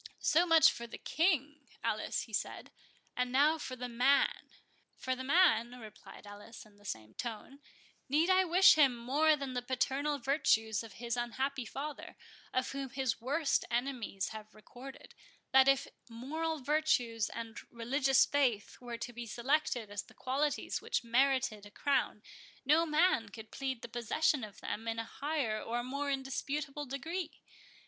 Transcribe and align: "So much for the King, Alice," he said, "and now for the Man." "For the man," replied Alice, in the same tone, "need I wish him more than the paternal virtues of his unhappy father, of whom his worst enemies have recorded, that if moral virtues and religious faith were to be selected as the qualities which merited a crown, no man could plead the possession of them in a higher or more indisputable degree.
"So 0.17 0.47
much 0.47 0.71
for 0.71 0.87
the 0.87 0.97
King, 0.97 1.61
Alice," 1.83 2.23
he 2.23 2.33
said, 2.33 2.71
"and 3.15 3.31
now 3.31 3.59
for 3.59 3.75
the 3.75 3.87
Man." 3.87 4.49
"For 4.97 5.15
the 5.15 5.23
man," 5.23 5.79
replied 5.79 6.25
Alice, 6.25 6.65
in 6.65 6.77
the 6.77 6.85
same 6.85 7.13
tone, 7.13 7.59
"need 8.09 8.27
I 8.27 8.43
wish 8.43 8.73
him 8.73 8.97
more 8.97 9.35
than 9.35 9.53
the 9.53 9.61
paternal 9.61 10.17
virtues 10.17 10.81
of 10.81 10.93
his 10.93 11.15
unhappy 11.15 11.67
father, 11.67 12.17
of 12.51 12.71
whom 12.71 12.89
his 12.89 13.21
worst 13.21 13.63
enemies 13.69 14.29
have 14.29 14.55
recorded, 14.55 15.13
that 15.51 15.67
if 15.67 15.85
moral 16.09 16.61
virtues 16.63 17.29
and 17.29 17.59
religious 17.71 18.25
faith 18.25 18.79
were 18.81 18.97
to 18.97 19.13
be 19.13 19.27
selected 19.27 19.91
as 19.91 20.01
the 20.01 20.15
qualities 20.15 20.81
which 20.81 21.03
merited 21.03 21.63
a 21.67 21.69
crown, 21.69 22.23
no 22.65 22.87
man 22.87 23.29
could 23.29 23.51
plead 23.51 23.83
the 23.83 23.87
possession 23.87 24.43
of 24.43 24.61
them 24.61 24.87
in 24.87 24.97
a 24.97 25.03
higher 25.03 25.61
or 25.61 25.83
more 25.83 26.09
indisputable 26.09 26.87
degree. 26.87 27.39